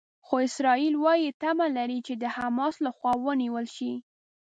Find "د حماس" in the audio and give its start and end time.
2.21-2.75